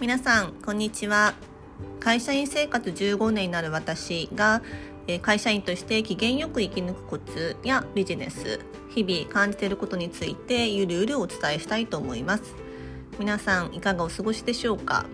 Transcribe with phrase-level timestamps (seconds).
[0.00, 1.34] 皆さんこんにちは。
[1.98, 4.62] 会社員生活15年になる私が
[5.22, 12.54] 会社員として機嫌よく生き抜くコツやビジネス日々感じていることについてゆるゆるお伝えしたいと思います。
[13.18, 15.04] 皆さんいかがお過ごしでしょうか？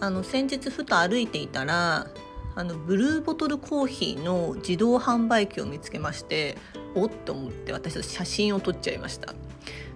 [0.00, 2.08] あの先日ふと歩いていたら
[2.54, 6.58] あのブルーボトルコーヒーの自動販売機を見つけまして
[6.94, 9.34] おっと思って私と写真を撮っちゃいました。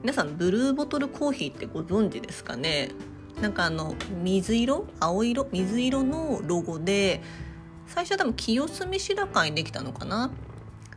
[0.00, 2.88] 皆さんブルーボトルコーヒーってご存知ですかね？
[3.40, 7.22] なんかあの水色青色水色のロゴで
[7.86, 10.31] 最初は多分清澄白河にできたのかな？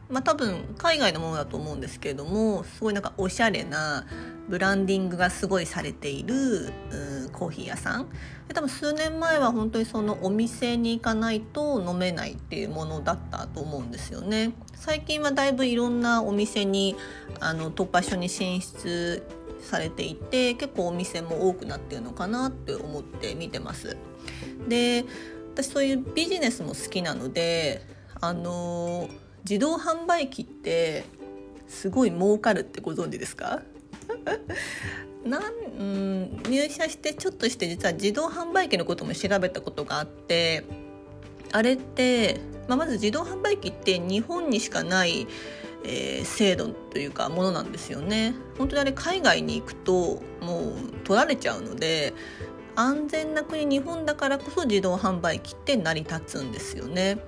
[0.10, 4.08] まあ多分海外のものだと思うんですけれどもすごいなんかおしゃれな
[4.48, 6.72] ブランディングがすごいされている
[7.32, 8.08] コーヒー屋さん。
[8.48, 14.54] で多分数年前は本当にそのお店に行かないと飲めないっていうものだったと思うんですよね。
[14.74, 16.96] 最近はだいぶいろんなお店に
[17.40, 19.28] あの突破所に進出
[19.62, 23.98] されていて結構お店も多くなってるのかなって思って見てます。
[24.68, 25.06] で
[25.54, 27.82] 私そういうビジネスも好きなので
[28.22, 29.10] あの
[29.44, 31.04] 自動販売機って
[31.68, 33.62] すごい儲かるってご存知ですか？
[35.26, 40.64] なんうん入社してちょっとして実は自動販売機のことも調べたことがあって
[41.52, 45.28] あれって、まあ、まず自動販売機って日本にしかない、
[45.84, 48.36] えー、制度というかものなんですよね。
[48.58, 52.14] 本当にあれ海外に行くともう取られちゃうので
[52.76, 57.20] 安全な国日本だからこそ自動販売機って成り立つんですよね。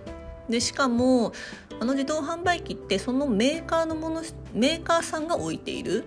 [0.49, 1.31] でしかも
[1.79, 4.22] あの自動販売機ってそのメーカーのもの
[4.53, 6.03] メーカーさんが置いている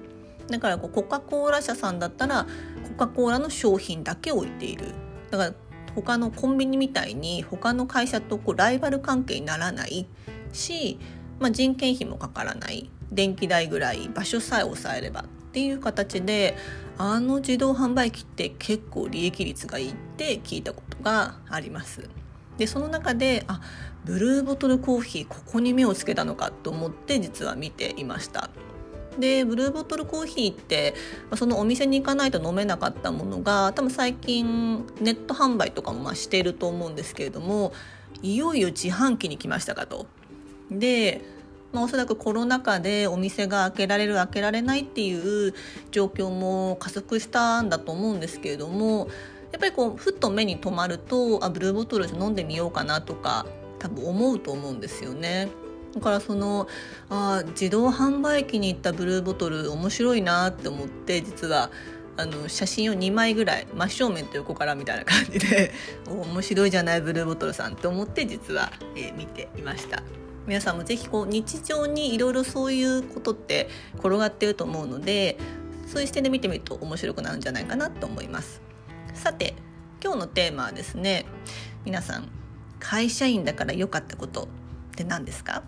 [0.49, 2.47] だからこうコカ・コーラ社さんだったら
[2.89, 4.93] コカ・コーラの商品だけ置いている
[5.31, 5.55] だから
[5.95, 10.07] 他のコンビニみたいに他の会社とこうライバル関係にならない
[10.53, 10.99] し、
[11.41, 16.57] まあ、人件費もかからない電気代ぐらい場所さえ抑えればっていう形で
[16.99, 22.09] あの自動販売機って結構利益率がいいって聞いたことがあります。
[22.59, 23.61] でその中であ
[24.05, 28.51] ブルーボトルコーヒーここに目をつけたのかと思って実は見ていました。
[29.19, 30.95] でブルーボトルコーヒーって
[31.37, 37.73] そのお店に行かないと飲めなかったものが多分最近ネット販売とかもましていると思うんですけれども
[38.23, 40.07] いよいよ自販機に来ましたかと。
[40.79, 41.23] で
[41.75, 45.53] まあ、おそらくコロナ禍でお店が開けられる開けられないっていう
[45.91, 49.09] 状況も加速したんだと思うんですけれども
[49.51, 53.45] やっぱりこうふっと目に留まるとあブルーボトル飲んでみようかなとか
[53.81, 55.49] 多分思うと思うんですよね。
[55.95, 56.67] だからその
[57.09, 61.71] あ自動販売機に行ったブルーボトル面白いなって思って実は
[62.17, 65.73] あの写真を2枚ぐらい真正面と横からみたいな感じで
[66.09, 70.03] 面白いじゃないブルーボトルさんって思って実は、えー、見ていました
[70.47, 73.69] 皆さんも是非こう日常にいろいろそういうことって
[73.99, 75.39] 転がってると思うので
[75.87, 78.61] そういう視点で見てみると面白くなるんじゃないかなと思います
[79.15, 79.55] さて
[80.03, 81.25] 今日のテーマはですね
[81.85, 82.29] 皆さん
[82.79, 84.47] 会社員だから良かったことっ
[84.97, 85.63] て何ですか？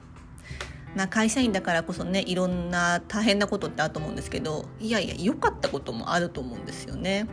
[0.95, 7.27] な会社員だからこそねいろんな大変なことってあると思うんですけどいやいや良かったこともあると思うんですよね。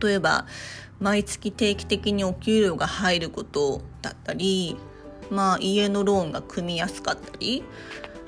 [0.00, 0.46] 例えば
[1.00, 4.76] 毎月定期的にお給料が入ることだったり、
[5.30, 7.62] まあ、家のローンが組みやすかったり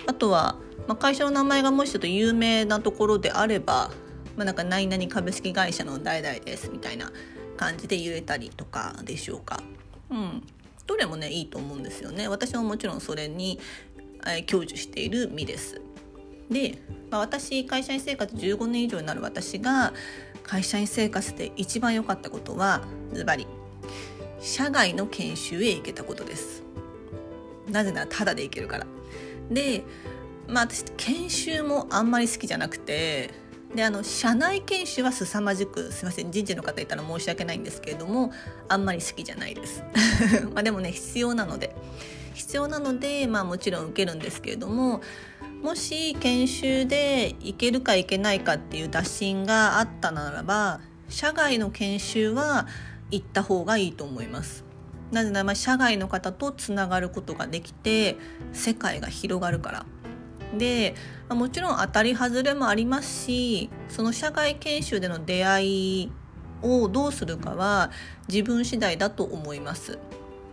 [0.06, 3.90] あとは、まあ、会社の名前がもしちょっと有名なところであれば、
[4.36, 7.12] まあ、なんか何々株式会社の代々ですみたいな
[7.56, 9.62] 感じで言えたりとかでしょうか。
[10.10, 10.42] うん、
[10.86, 13.58] どれもねいいと思うんですよね私ももちろんそれに
[14.26, 15.80] え享受している身です。
[16.50, 16.78] で、
[17.10, 19.92] まあ、私会社員生活15年以上になる私が
[20.42, 22.82] 会社員生活で一番良かったことは
[23.12, 23.46] ズバリ
[24.40, 26.62] 社外の研修へ行けたことです。
[27.72, 28.86] なぜならタダで行けるから。
[29.50, 29.84] で、
[30.48, 33.30] まあ私研修もあんまり好きじゃなくて
[33.74, 38.32] であの社内研修は凄まじくすいません人事の方いたら申し訳ないんですけれども
[38.68, 39.82] あんまり好きじゃないです
[40.52, 41.74] まあでもね必要なので
[42.34, 45.02] 必要なので、まあ、もちろん受けるんですけれども
[45.62, 52.66] もし研修で行けるか行けないかっていう打診があったならば社外の研修は
[53.10, 54.71] 行った方がいいと思います。
[55.12, 58.16] なぜなら社外の方とつながることができて
[58.52, 59.86] 世界が広がるから。
[60.56, 60.94] で
[61.30, 66.12] もちろん当たり外れもありますしその社外研修での出会い
[66.60, 67.90] をどうするかは
[68.28, 69.98] 自分次第だと思います。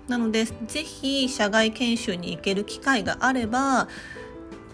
[0.07, 3.87] なので是非社外研修に行ける機会があれば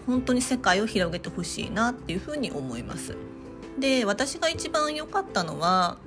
[0.06, 3.16] 本当に世界を広げてほしいなっていうふうに思います。
[3.78, 5.98] で私が一番良かったのは、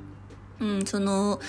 [0.60, 1.40] うん、その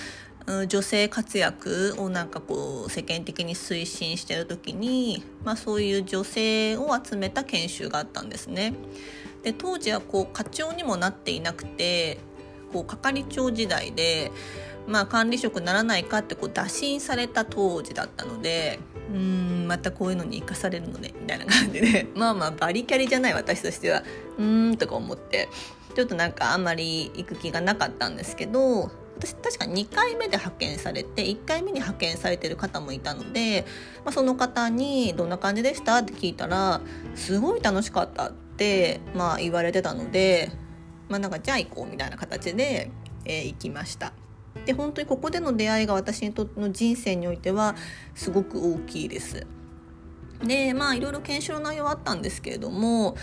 [0.67, 8.73] 女性活躍をなんかこう世間的に推進してる時に、まあ、そういう女性を集めた研修があったんですね。
[9.43, 12.19] で当時はこう課長にもなっていなくて
[12.71, 14.31] こう係長時代で、
[14.87, 18.79] まあ、管理職ならないかってこう打診された当時だったので
[19.13, 24.03] うんまたこういうのに生かされるのねみたいな感じで まあまあバリキャリじゃない私としては
[24.37, 25.49] うーんとか思って
[25.95, 33.65] ちょっとなんかあんまり行く気がなかったんですけど私確か2回目で派遣されて1回目に派遣されてる方もいたので、
[34.03, 36.81] まあ、その方に「どんな感じでした?」って聞いたら
[37.15, 40.51] 「すごい楽しかった」って、まあ、言われてたので、
[41.09, 42.89] まあ、なんかじゃあ行こうみたいな形で、
[43.25, 44.13] えー、行きました。
[44.65, 47.75] で本当にここでの出会いが私にとっての人生においては
[48.15, 49.45] すごく大きいです。
[50.43, 53.15] でまあいろいろ研修の内容はあったんですけれども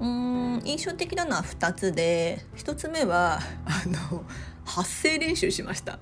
[0.00, 3.82] うん印象的なのは2つで1つ目はあ
[4.12, 4.24] の
[4.78, 5.98] 発声練習しました。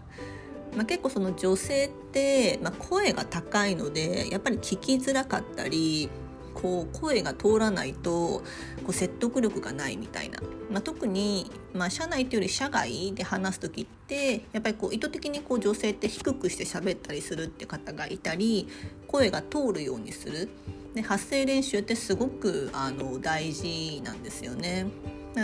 [0.76, 6.10] まあ、結構その女性って、まあ、声が高いのでやっぱり聞きづらかったり
[6.52, 8.42] こう声が通らないとこ
[8.88, 10.38] う説得力がないみたいな、
[10.70, 18.68] まあ、特に、まあ、社内というより社外で話す時ってやっぱりこう意図的にこう女性って低くして喋ったりするって方がいたり
[19.06, 20.50] 声が通るようにする
[20.94, 24.86] で発声練習ってすごくあの大事なんですよね。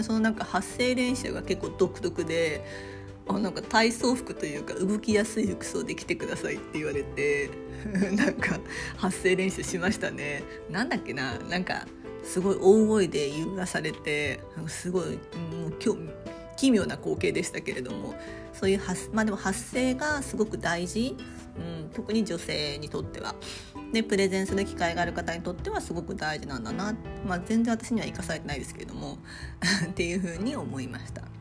[0.02, 2.64] そのなんか発声練習が結構独特で
[3.28, 7.50] あなんか体操服というか動きやすい服装で来てくださいって言われて
[8.16, 8.58] なんか
[8.96, 11.86] 発声練習しましたねなんだっけななんか
[12.24, 18.14] すごい大声で言わされてすごいもう今日奇妙な光景でしたけれども
[18.52, 21.16] そういう発,、まあ、でも発声がすごく大事、
[21.58, 23.34] うん、特に女性にとっては。
[23.92, 26.94] でプレゼンする機会がある方にとってはすごく大事なんだな、
[27.26, 29.18] まあ、全然私には生かされてないですけれども
[29.90, 31.31] っていうふうに思いました。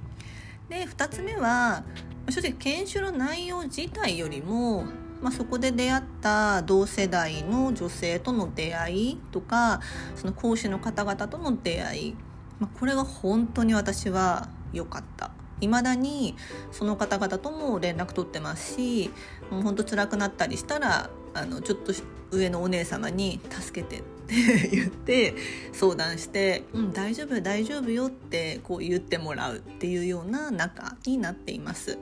[0.72, 1.84] で2つ目は
[2.30, 4.86] 正直研修の内容自体よりも、
[5.22, 9.82] まあ、そこで出会った同世代の女性との出会いとか
[10.16, 12.16] その講師の方々との出会い、
[12.58, 15.32] まあ、これが本当に私は良かった。
[15.60, 16.36] 未だに
[16.72, 19.12] その方々とも連絡取ってますし
[19.52, 21.94] もう本当辛くなったりしたらあのちょっと
[22.32, 25.36] 上のお姉様に「助けて」って 言って
[25.74, 31.98] 相談して「うん大丈夫大丈夫よ」ってこう言ってもらうっていうような仲になっています。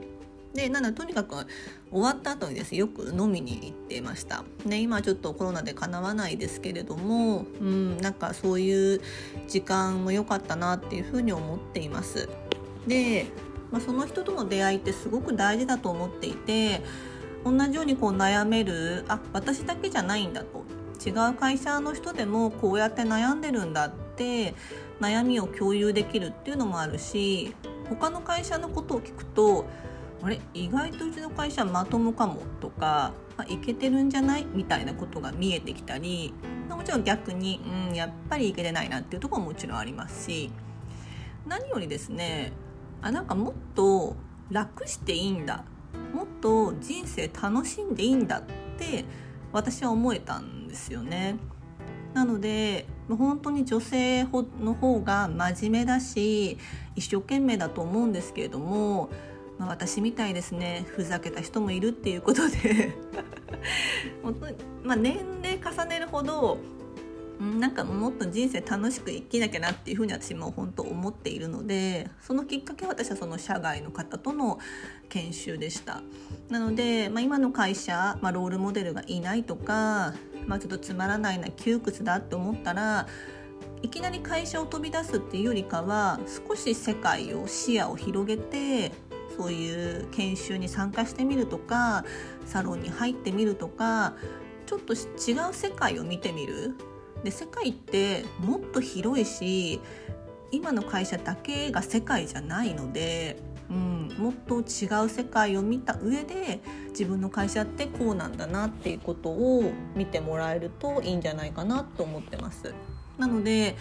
[0.54, 1.36] でなのでとにかく
[1.92, 4.44] 終わった後にですねよく飲みに行ってました。
[4.66, 9.02] ね今ちょっとコロナでかなわないですけれども、うん、なんかそういう
[9.48, 12.30] 時間も良かったなっていうふうに思っています。
[12.88, 13.28] で、
[13.72, 16.82] まあ、その人との出会いってすごく大事だと思っていて
[17.44, 20.64] 同じようにこう悩めるあ私だけじゃないんだと
[21.04, 24.54] 違う会社の人でもこうやって悩んでるんだって
[25.00, 27.56] 悩みを共有できるっていうのもあるし
[27.90, 29.66] 他の会社のことを聞くと
[30.22, 30.42] あれ？
[30.54, 33.14] 意外とうちの会社まともかもとか
[33.48, 34.46] いけてるんじゃない？
[34.54, 36.34] みたいなことが見えてきたり
[36.70, 40.52] もちろん逆に、うん、やっぱりいけてないなっていうところももちろんありますし
[41.48, 42.52] 何よりですね
[43.02, 44.16] あなんかもっと
[44.52, 45.64] 楽していいんだ。
[46.14, 48.44] もっと人生楽しんでいいんだっ
[48.78, 49.06] て
[49.52, 51.36] 私は思えたんですよね。
[52.14, 56.58] なので本当に女性の方が真面目だし
[56.96, 59.10] 一生懸命だと思うんですけれども、
[59.60, 60.86] まあ、私みたいですね。
[60.88, 62.96] ふざけた人もいるっていうことで。
[64.24, 64.48] 本当、
[64.88, 66.58] まあ、年齢重ねるほど
[67.40, 74.60] なんかもっと人生楽しく生きなきゃなっていうふうに私も本当思っているのでそのきっかけは私はその社外の方との
[75.08, 76.02] 研修でした。
[76.50, 80.14] なので、まあ、今の会社、まあ、ロールモデルがいないとか、
[80.50, 83.08] まあ、ちょっとつまらないな窮屈だって思ったら
[83.84, 88.92] いきなり会社を飛び出すっていうよりかは少し世界を視野を広げて
[89.38, 92.04] そういう研修に参加してみるとか
[92.46, 94.16] サロンに入ってみるとか
[94.66, 94.98] ちょっと違
[95.50, 96.76] う世界を見てみる。
[97.24, 99.82] で世界ってもっと広いし
[100.52, 103.38] 今の会社だけが世界じゃないので、
[104.18, 112.74] もっと違う世界を見た上で自分の会社ってこうなんだなっていうことを見てもらえるといいんじゃないかなと思ってます。
[113.18, 113.76] なので、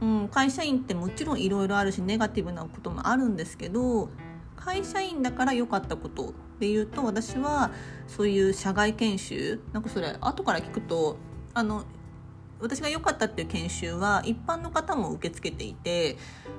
[0.00, 4.10] うん、会社員ってもちろんいろいろあるしネガティブなこともあるんですけど
[4.56, 7.70] 会社員だから良かったことでいうと私は
[8.06, 11.16] そういう社外研修なんかそれ後から聞くと
[11.54, 11.84] あの
[12.62, 16.16] 私が良かったっていう研修は一般の方も受け付けていて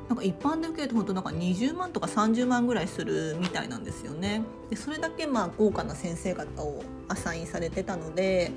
[0.10, 4.42] なんか一般で受けると本当なんか20万とか30万ぐらいするみたいなんですよね。
[4.70, 8.52] でそれだけまあ豪華な先生方をアサインされてたので、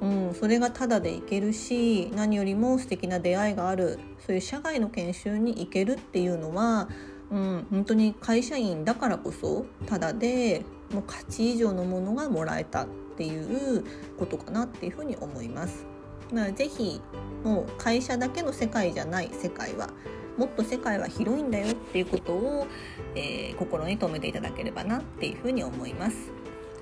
[0.00, 6.88] うん、それがタダで行けるし何よりも素敵な出会いがあるそういう社外の研修に行けるっていうのは、
[7.30, 12.86] うん、本当に会社員だからこそタダでもう価値以上のものがもらえたっ
[13.16, 13.84] ていう
[14.18, 15.95] ことかなっていうふうに思います。
[16.32, 17.00] まあ、ぜひ
[17.44, 19.90] もう会社だけの世界じゃない世界は
[20.36, 22.66] もっと世界は広いんだよっていうことを、
[23.14, 26.30] えー、心に留めていただければなっていうふうに思います。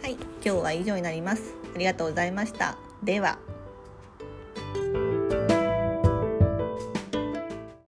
[0.02, 1.54] はい、今日は以上になります。
[1.74, 2.76] ありがとうございました。
[3.02, 3.53] では。